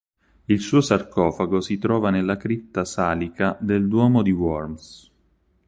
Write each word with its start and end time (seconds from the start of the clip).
Il 0.45 0.59
suo 0.61 0.81
sarcofago 0.81 1.61
si 1.61 1.77
trova 1.77 2.09
nella 2.09 2.35
cripta 2.35 2.85
salica 2.85 3.55
del 3.61 3.87
Duomo 3.87 4.23
di 4.23 4.31
Worms. 4.31 5.11